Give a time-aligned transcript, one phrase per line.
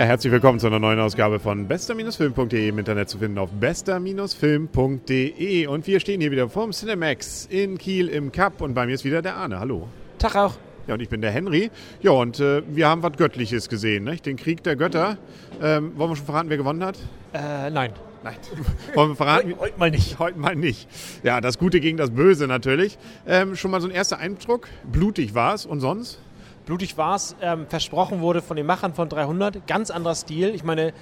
[0.00, 5.66] Ja, herzlich willkommen zu einer neuen Ausgabe von bester-film.de im Internet zu finden auf bester-film.de.
[5.66, 9.04] Und wir stehen hier wieder vorm Cinemax in Kiel im Cup und bei mir ist
[9.04, 9.60] wieder der Arne.
[9.60, 9.88] Hallo.
[10.18, 10.54] Tag auch.
[10.86, 11.70] Ja, und ich bin der Henry.
[12.00, 14.24] Ja, und äh, wir haben was Göttliches gesehen, nicht?
[14.24, 15.18] den Krieg der Götter.
[15.60, 16.96] Ähm, wollen wir schon verraten, wer gewonnen hat?
[17.34, 17.92] Äh, nein.
[18.24, 18.36] Nein.
[18.94, 19.54] Wollen wir verraten?
[19.58, 20.18] Heute mal nicht.
[20.18, 20.88] Heute mal nicht.
[21.22, 22.96] Ja, das Gute gegen das Böse natürlich.
[23.26, 24.68] Ähm, schon mal so ein erster Eindruck.
[24.90, 26.18] Blutig war es und sonst?
[26.66, 27.36] Blutig war es.
[27.40, 29.66] Ähm, versprochen wurde von den Machern von 300.
[29.66, 30.54] Ganz anderer Stil.
[30.54, 30.92] Ich meine,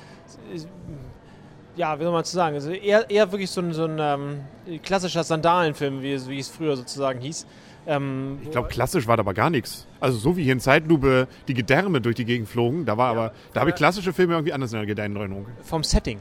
[1.76, 2.54] ja, wie soll man zu sagen?
[2.56, 6.76] Also eher, eher wirklich so ein, so ein ähm, klassischer Sandalenfilm, wie, wie es früher
[6.76, 7.46] sozusagen hieß.
[7.86, 9.86] Ähm, ich glaube, klassisch war da aber gar nichts.
[10.00, 13.18] Also so wie hier in Zeitlupe die Gedärme durch die Gegend flogen, da war ja,
[13.18, 15.46] aber, da habe ich klassische Filme irgendwie anders in der Gedächtniserinnerung.
[15.62, 16.18] Vom Setting.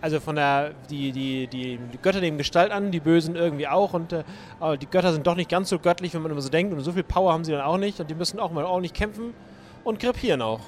[0.00, 4.12] Also von der, die, die, die Götter nehmen Gestalt an, die Bösen irgendwie auch und
[4.12, 4.24] äh,
[4.80, 6.92] die Götter sind doch nicht ganz so göttlich, wenn man immer so denkt und so
[6.92, 9.34] viel Power haben sie dann auch nicht und die müssen auch mal ordentlich kämpfen
[9.82, 10.60] und krepieren auch.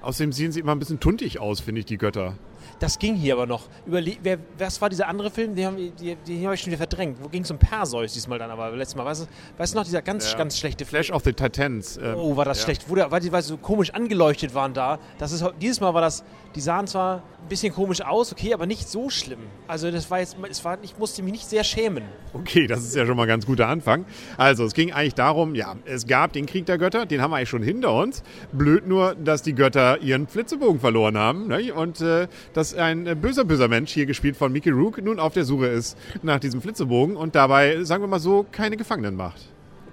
[0.00, 2.34] Außerdem sehen sie immer ein bisschen tuntig aus, finde ich, die Götter.
[2.78, 3.68] Das ging hier aber noch.
[3.86, 5.54] Überle wer, was war dieser andere Film?
[5.54, 7.18] Den habe ich schon wieder verdrängt.
[7.22, 9.04] Wo ging es um Perseus diesmal dann aber letztes Mal?
[9.04, 9.26] Weißt du,
[9.58, 10.38] weißt du noch, dieser ganz, ja.
[10.38, 11.02] ganz schlechte Film?
[11.02, 11.98] Flash of the Titans.
[12.02, 12.64] Ähm, oh, war das ja.
[12.64, 12.88] schlecht.
[12.88, 14.98] Wo der, weil die weil so komisch angeleuchtet waren da.
[15.18, 18.66] Das ist, dieses Mal war das, die sahen zwar ein bisschen komisch aus, okay, aber
[18.66, 19.40] nicht so schlimm.
[19.66, 22.04] Also das war jetzt, es war, ich musste mich nicht sehr schämen.
[22.32, 24.04] Okay, das ist ja schon mal ein ganz guter Anfang.
[24.36, 27.36] Also es ging eigentlich darum, ja, es gab den Krieg der Götter, den haben wir
[27.36, 28.22] eigentlich schon hinter uns.
[28.52, 31.72] Blöd nur, dass die Götter ihren Flitzebogen verloren haben ne?
[31.72, 35.34] und äh, dass ein äh, böser, böser Mensch, hier gespielt von Mickey Rook, nun auf
[35.34, 39.40] der Suche ist nach diesem Flitzebogen und dabei, sagen wir mal so, keine Gefangenen macht.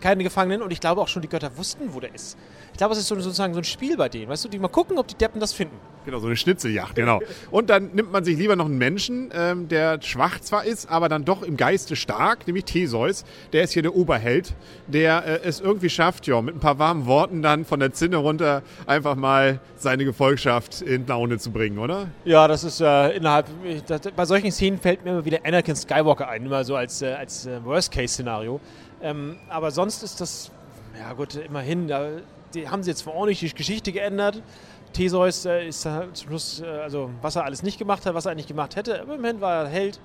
[0.05, 2.37] Keine Gefangenen und ich glaube auch schon, die Götter wussten, wo der ist.
[2.73, 4.99] Ich glaube, es ist sozusagen so ein Spiel bei denen, weißt du, die mal gucken,
[4.99, 5.75] ob die Deppen das finden.
[6.05, 7.21] Genau, so eine Schnitzeljagd, genau.
[7.49, 11.09] Und dann nimmt man sich lieber noch einen Menschen, ähm, der schwach zwar ist, aber
[11.09, 13.25] dann doch im Geiste stark, nämlich Theseus.
[13.51, 14.53] Der ist hier der Oberheld,
[14.85, 18.17] der äh, es irgendwie schafft, ja, mit ein paar warmen Worten dann von der Zinne
[18.17, 22.09] runter einfach mal seine Gefolgschaft in Laune zu bringen, oder?
[22.25, 23.47] Ja, das ist äh, innerhalb,
[23.87, 27.13] das, bei solchen Szenen fällt mir immer wieder Anakin Skywalker ein, immer so als, äh,
[27.13, 28.61] als äh, Worst-Case-Szenario.
[29.05, 30.49] Ähm, aber sonst ist das,
[30.99, 32.09] ja gut, immerhin, da
[32.55, 34.41] die haben sie jetzt zwar auch nicht die Geschichte geändert.
[34.93, 38.31] Theseus äh, ist zum Schluss, äh, also was er alles nicht gemacht hat, was er
[38.31, 38.99] eigentlich gemacht hätte.
[39.01, 39.99] Aber immerhin war er Held.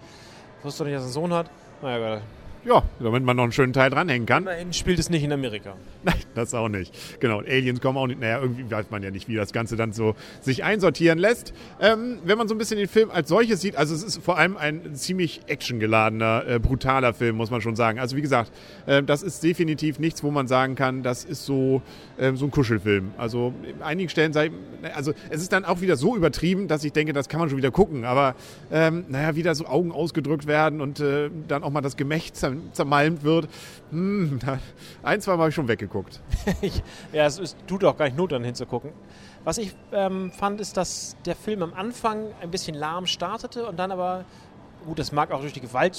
[0.62, 1.50] Wusste doch nicht, dass er einen Sohn hat.
[1.80, 2.22] Naja, Gott.
[2.64, 4.42] Ja, damit man noch einen schönen Teil dranhängen kann.
[4.42, 5.76] Immerhin spielt es nicht in Amerika.
[6.02, 6.94] Nein, das auch nicht.
[7.18, 8.20] Genau, Aliens kommen auch nicht.
[8.20, 11.54] Naja, irgendwie weiß man ja nicht, wie das Ganze dann so sich einsortieren lässt.
[11.80, 14.36] Ähm, wenn man so ein bisschen den Film als solches sieht, also es ist vor
[14.36, 17.98] allem ein ziemlich actiongeladener, äh, brutaler Film, muss man schon sagen.
[17.98, 18.52] Also wie gesagt,
[18.86, 21.80] äh, das ist definitiv nichts, wo man sagen kann, das ist so,
[22.18, 23.12] äh, so ein Kuschelfilm.
[23.16, 24.50] Also in einigen Stellen sei,
[24.94, 27.58] also es ist dann auch wieder so übertrieben, dass ich denke, das kann man schon
[27.58, 28.04] wieder gucken.
[28.04, 28.34] Aber
[28.70, 32.36] ähm, naja, wieder so Augen ausgedrückt werden und äh, dann auch mal das Gemächt
[32.72, 33.48] zermalmt wird.
[33.90, 34.38] Hm,
[35.02, 36.20] ein, zwei Mal habe ich schon weggeguckt.
[37.12, 38.92] ja, es ist, tut auch gar nicht Not, dann hinzugucken.
[39.44, 43.78] Was ich ähm, fand, ist, dass der Film am Anfang ein bisschen lahm startete und
[43.78, 44.24] dann aber,
[44.86, 45.96] gut, das mag auch durch die Gewalt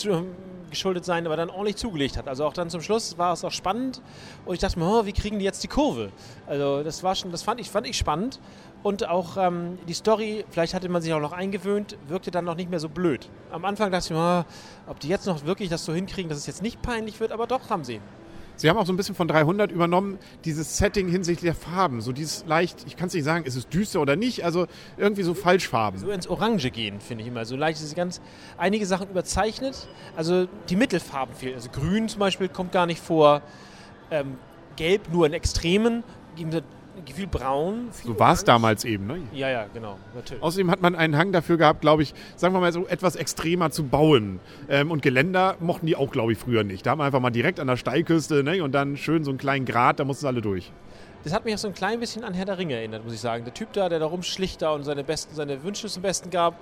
[0.69, 2.27] geschuldet sein, aber dann ordentlich zugelegt hat.
[2.27, 4.01] Also auch dann zum Schluss war es auch spannend
[4.45, 6.11] und ich dachte mir, oh, wie kriegen die jetzt die Kurve?
[6.47, 8.39] Also das war schon, das fand ich, fand ich spannend
[8.81, 12.55] und auch ähm, die Story, vielleicht hatte man sich auch noch eingewöhnt, wirkte dann noch
[12.55, 13.29] nicht mehr so blöd.
[13.51, 14.45] Am Anfang dachte ich mir,
[14.87, 17.47] ob die jetzt noch wirklich das so hinkriegen, dass es jetzt nicht peinlich wird, aber
[17.47, 18.01] doch haben sie.
[18.55, 22.01] Sie haben auch so ein bisschen von 300 übernommen, dieses Setting hinsichtlich der Farben.
[22.01, 24.67] So dieses leicht, ich kann es nicht sagen, ist es düster oder nicht, also
[24.97, 25.99] irgendwie so Falschfarben.
[25.99, 27.45] So ins Orange gehen, finde ich immer.
[27.45, 28.21] So leicht ist ganz,
[28.57, 29.87] einige Sachen überzeichnet.
[30.15, 31.55] Also die Mittelfarben fehlen.
[31.55, 33.41] Also grün zum Beispiel kommt gar nicht vor.
[34.09, 34.37] Ähm,
[34.75, 36.03] Gelb nur in Extremen
[37.13, 37.89] viel braun.
[37.91, 39.19] Viel so war es damals eben, ne?
[39.33, 40.43] Ja, ja, genau, natürlich.
[40.43, 43.71] Außerdem hat man einen Hang dafür gehabt, glaube ich, sagen wir mal so etwas extremer
[43.71, 44.39] zu bauen.
[44.69, 46.85] Ähm, und Geländer mochten die auch, glaube ich, früher nicht.
[46.85, 48.63] Da haben wir einfach mal direkt an der Steilküste ne?
[48.63, 50.71] und dann schön so einen kleinen Grat, da mussten alle durch.
[51.23, 53.21] Das hat mich auch so ein klein bisschen an Herr der Ringe erinnert, muss ich
[53.21, 53.43] sagen.
[53.43, 56.55] Der Typ da, der da rumschlicht da und seine, besten, seine Wünsche zum Besten gab.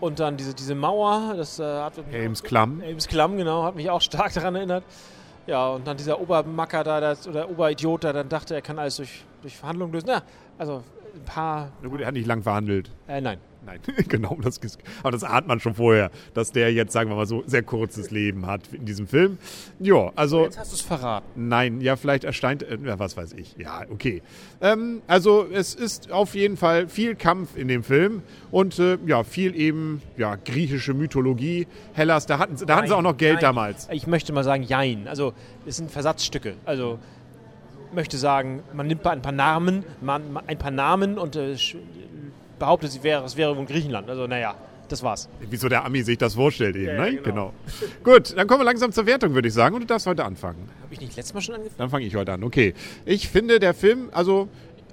[0.00, 2.80] Und dann diese, diese Mauer, das äh, hat Helms Klamm.
[2.80, 4.84] Helms Klamm, genau, hat mich auch stark daran erinnert.
[5.46, 8.96] Ja, und dann dieser Obermacker da, das, oder Oberidiot da, dann dachte, er kann alles
[8.96, 10.08] durch, durch Verhandlungen lösen.
[10.08, 10.22] Ja,
[10.58, 10.82] also
[11.14, 11.72] ein paar.
[11.82, 12.90] Na gut, er hat nicht lang verhandelt.
[13.06, 13.38] Äh, nein.
[13.66, 14.38] Nein, genau.
[14.40, 14.60] Das,
[15.02, 18.10] aber das ahnt man schon vorher, dass der jetzt, sagen wir mal so, sehr kurzes
[18.10, 19.36] Leben hat in diesem Film.
[19.78, 20.44] Ja, also.
[20.44, 21.48] Jetzt hast du es verraten.
[21.48, 23.56] Nein, ja, vielleicht erscheint, äh, was weiß ich.
[23.58, 24.22] Ja, okay.
[24.60, 29.24] Ähm, also, es ist auf jeden Fall viel Kampf in dem Film und äh, ja,
[29.24, 31.66] viel eben ja, griechische Mythologie.
[31.92, 33.42] Hellas, da hatten, da hatten sie auch noch Geld nein.
[33.42, 33.88] damals.
[33.90, 35.08] Ich möchte mal sagen, jein.
[35.08, 35.34] Also,
[35.66, 36.54] es sind Versatzstücke.
[36.64, 36.98] Also,
[37.92, 41.56] möchte sagen, man nimmt ein paar Namen, man, ein paar Namen und äh,
[42.58, 44.08] behauptet, sie wäre, es wäre in Griechenland.
[44.08, 44.54] Also naja,
[44.88, 45.28] das war's.
[45.40, 47.16] Wieso der Ami sich das vorstellt eben, ja, ne?
[47.16, 47.22] Genau.
[47.22, 47.52] genau.
[48.02, 49.74] Gut, dann kommen wir langsam zur Wertung, würde ich sagen.
[49.74, 50.68] Und du darfst heute anfangen.
[50.82, 51.78] Habe ich nicht letztes Mal schon angefangen?
[51.78, 52.42] Dann fange ich heute an.
[52.42, 52.74] Okay.
[53.04, 54.48] Ich finde, der Film, also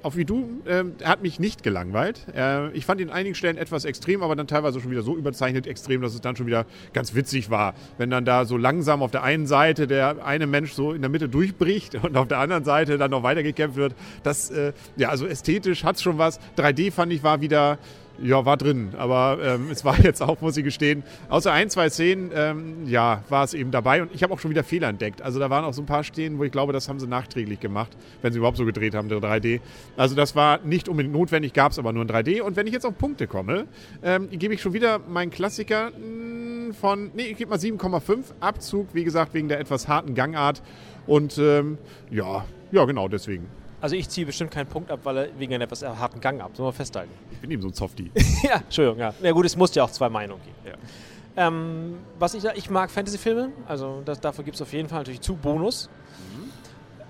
[0.06, 2.28] auch wie du, er hat mich nicht gelangweilt.
[2.36, 5.18] Äh, ich fand ihn an einigen Stellen etwas extrem, aber dann teilweise schon wieder so
[5.18, 7.74] überzeichnet extrem, dass es dann schon wieder ganz witzig war.
[7.98, 11.10] Wenn dann da so langsam auf der einen Seite der eine Mensch so in der
[11.10, 13.96] Mitte durchbricht und auf der anderen Seite dann noch weitergekämpft wird.
[14.22, 16.40] Das, äh, ja, also ästhetisch hat es schon was.
[16.58, 17.80] 3D fand ich war wieder
[18.22, 21.90] ja, war drin, aber ähm, es war jetzt auch, muss ich gestehen, außer ein, zwei
[21.90, 25.22] Szenen, ähm, ja, war es eben dabei und ich habe auch schon wieder Fehler entdeckt.
[25.22, 27.60] Also da waren auch so ein paar Szenen, wo ich glaube, das haben sie nachträglich
[27.60, 29.62] gemacht, wenn sie überhaupt so gedreht haben, der 3D.
[29.98, 32.42] Also das war nicht unbedingt notwendig, gab es aber nur in 3D.
[32.42, 33.68] Und wenn ich jetzt auf Punkte komme,
[34.04, 38.88] ähm, gebe ich schon wieder meinen Klassiker hm, von, nee, ich gebe mal 7,5 Abzug,
[38.94, 40.62] wie gesagt, wegen der etwas harten Gangart
[41.08, 41.78] und ähm,
[42.10, 43.48] ja, ja, genau deswegen.
[43.86, 46.50] Also ich ziehe bestimmt keinen Punkt ab, weil er wegen einem etwas harten Gang ab.
[46.56, 47.12] Sollen wir festhalten.
[47.30, 48.10] Ich bin eben so ein Softie.
[48.42, 49.14] ja, Entschuldigung, ja.
[49.22, 50.56] Na gut, es muss ja auch zwei Meinungen geben.
[50.66, 51.46] Ja.
[51.48, 55.22] Ähm, was ich, ich mag Fantasy-Filme, also das, dafür gibt es auf jeden Fall natürlich
[55.22, 55.92] zu Bonus.
[56.18, 56.50] Mhm.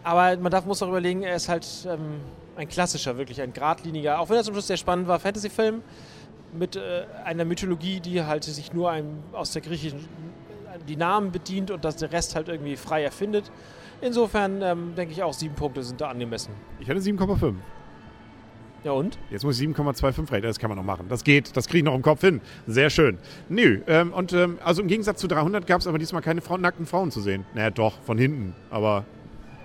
[0.03, 2.19] Aber man darf, muss auch überlegen, er ist halt ähm,
[2.57, 5.81] ein klassischer, wirklich ein geradliniger, auch wenn er zum Schluss sehr spannend war, Fantasy-Film
[6.51, 10.09] mit äh, einer Mythologie, die halt sich nur einem, aus der griechischen
[10.89, 13.49] die Namen bedient und dass der Rest halt irgendwie frei erfindet.
[14.05, 16.53] Insofern ähm, denke ich auch, sieben Punkte sind da angemessen.
[16.79, 17.55] Ich hatte 7,5.
[18.83, 19.17] Ja und?
[19.31, 20.43] Jetzt muss ich 7,25 rechnen.
[20.43, 21.07] Das kann man noch machen.
[21.09, 21.57] Das geht.
[21.57, 22.39] Das kriege ich noch im Kopf hin.
[22.67, 23.17] Sehr schön.
[23.49, 23.81] Nö.
[23.87, 26.85] Ähm, und ähm, also im Gegensatz zu 300 gab es aber diesmal keine Frauen, nackten
[26.85, 27.45] Frauen zu sehen.
[27.55, 28.53] Naja, doch, von hinten.
[28.69, 29.05] Aber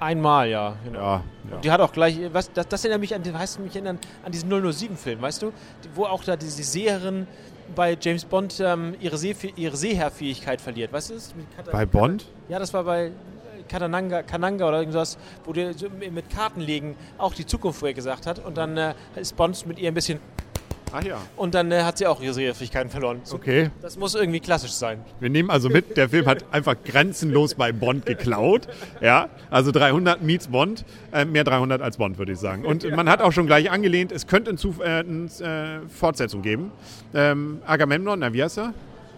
[0.00, 0.76] Einmal, ja.
[0.82, 0.98] Genau.
[0.98, 1.56] Ja, ja.
[1.58, 4.50] Die hat auch gleich, was, das, das erinnert mich an, heißt mich erinnern, an diesen
[4.50, 5.52] 007-Film, weißt du?
[5.94, 7.26] Wo auch da diese Seherin
[7.74, 11.14] bei James Bond ähm, ihre, See, ihre Seherfähigkeit verliert, weißt du?
[11.70, 12.26] Bei Bond?
[12.48, 13.12] Ja, das war bei
[13.70, 15.74] Kananga, Kananga oder irgendwas, wo der
[16.10, 18.44] mit Kartenlegen auch die Zukunft vorher gesagt hat.
[18.44, 20.18] Und dann äh, ist Bond mit ihr ein bisschen.
[20.92, 21.18] Ach ja.
[21.36, 23.20] Und dann äh, hat sie auch ihre Sehfähigkeiten verloren.
[23.22, 23.70] So, okay.
[23.80, 25.04] Das muss irgendwie klassisch sein.
[25.20, 28.66] Wir nehmen also mit, der Film hat einfach grenzenlos bei Bond geklaut.
[29.00, 30.84] Ja, also 300 meets Bond.
[31.12, 32.64] Äh, mehr 300 als Bond, würde ich sagen.
[32.64, 32.96] Und ja.
[32.96, 36.72] man hat auch schon gleich angelehnt, es könnte eine äh, Fortsetzung geben.
[37.14, 38.74] Ähm, Agamemnon, na wie heißt er?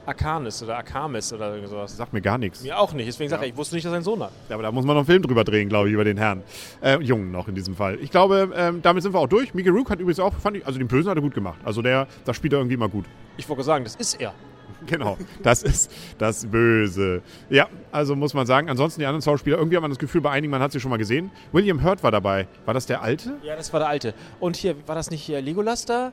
[0.06, 1.96] Arcanis oder Arcamis oder sowas.
[1.96, 2.62] Sagt mir gar nichts.
[2.62, 3.36] Mir auch nicht, deswegen ja.
[3.36, 4.32] sage ich, ich wusste nicht, dass er einen Sohn hat.
[4.48, 6.42] Ja, aber da muss man noch einen Film drüber drehen, glaube ich, über den Herrn.
[6.82, 7.98] Äh, Jungen noch in diesem Fall.
[8.00, 9.54] Ich glaube, ähm, damit sind wir auch durch.
[9.54, 11.60] Miguel Rook hat übrigens auch, fand ich, also den Bösen hat er gut gemacht.
[11.64, 13.06] Also der, das spielt er irgendwie mal gut.
[13.36, 14.34] Ich wollte sagen, das ist er.
[14.86, 17.22] Genau, das ist das Böse.
[17.48, 20.30] Ja, also muss man sagen, ansonsten die anderen Schauspieler, irgendwie hat man das Gefühl, bei
[20.30, 21.30] einigen, man hat sie schon mal gesehen.
[21.52, 22.48] William Hurt war dabei.
[22.64, 23.38] War das der Alte?
[23.42, 24.14] Ja, das war der Alte.
[24.40, 26.12] Und hier, war das nicht hier Legolas da?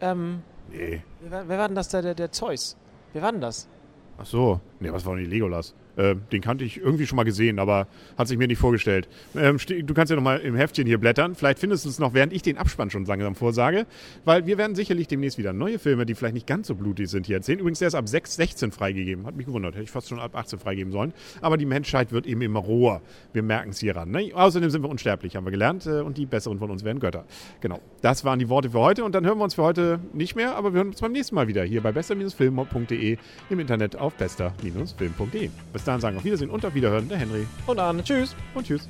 [0.00, 1.02] Ähm, nee.
[1.20, 2.76] Wer, wer war denn das da, der, der Zeus?
[3.12, 3.68] Wer war denn das?
[4.18, 4.60] Ach so.
[4.78, 5.74] Nee, was war denn die Legolas?
[5.96, 9.08] Äh, den kannte ich irgendwie schon mal gesehen, aber hat sich mir nicht vorgestellt.
[9.36, 11.34] Ähm, du kannst ja noch mal im Heftchen hier blättern.
[11.34, 13.86] Vielleicht findest du es noch, während ich den Abspann schon langsam vorsage,
[14.24, 17.26] weil wir werden sicherlich demnächst wieder neue Filme, die vielleicht nicht ganz so blutig sind,
[17.26, 17.58] hier erzählen.
[17.58, 19.26] Übrigens, der ist ab 6, 16 freigegeben.
[19.26, 19.74] Hat mich gewundert.
[19.74, 21.12] Hätte ich fast schon ab 18 freigeben sollen.
[21.40, 23.02] Aber die Menschheit wird eben immer roher.
[23.32, 24.10] Wir merken es hier ran.
[24.10, 24.32] Ne?
[24.34, 25.86] Außerdem sind wir unsterblich, haben wir gelernt.
[25.86, 27.24] Äh, und die Besseren von uns werden Götter.
[27.60, 27.80] Genau.
[28.02, 29.04] Das waren die Worte für heute.
[29.04, 31.34] Und dann hören wir uns für heute nicht mehr, aber wir hören uns beim nächsten
[31.34, 33.16] Mal wieder hier bei bester-film.de
[33.50, 35.50] im Internet auf bester-film.de.
[35.80, 37.46] Bis dahin sagen wir auf Wiedersehen und auf Wiederhören, der Henry.
[37.66, 38.04] Und Arne.
[38.04, 38.36] Tschüss.
[38.54, 38.86] Und tschüss.